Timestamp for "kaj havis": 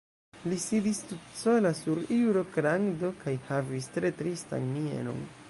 3.23-3.93